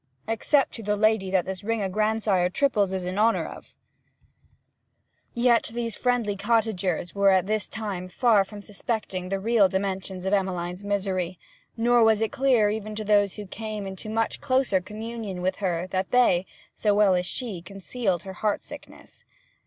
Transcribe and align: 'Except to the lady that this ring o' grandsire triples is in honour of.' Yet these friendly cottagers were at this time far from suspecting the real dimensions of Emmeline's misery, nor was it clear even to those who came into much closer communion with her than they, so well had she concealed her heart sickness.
'Except 0.27 0.73
to 0.73 0.81
the 0.81 0.95
lady 0.97 1.29
that 1.29 1.45
this 1.45 1.63
ring 1.63 1.83
o' 1.83 1.87
grandsire 1.87 2.49
triples 2.49 2.91
is 2.91 3.05
in 3.05 3.19
honour 3.19 3.45
of.' 3.45 3.75
Yet 5.35 5.69
these 5.75 5.95
friendly 5.95 6.35
cottagers 6.35 7.13
were 7.13 7.29
at 7.29 7.45
this 7.45 7.67
time 7.69 8.07
far 8.07 8.43
from 8.43 8.63
suspecting 8.63 9.29
the 9.29 9.39
real 9.39 9.69
dimensions 9.69 10.25
of 10.25 10.33
Emmeline's 10.33 10.83
misery, 10.83 11.37
nor 11.77 12.03
was 12.03 12.19
it 12.19 12.31
clear 12.31 12.71
even 12.71 12.95
to 12.95 13.03
those 13.03 13.35
who 13.35 13.45
came 13.45 13.85
into 13.85 14.09
much 14.09 14.41
closer 14.41 14.81
communion 14.81 15.39
with 15.43 15.57
her 15.57 15.85
than 15.85 16.05
they, 16.09 16.47
so 16.73 16.95
well 16.95 17.13
had 17.13 17.23
she 17.27 17.61
concealed 17.61 18.23
her 18.23 18.33
heart 18.33 18.63
sickness. 18.63 19.23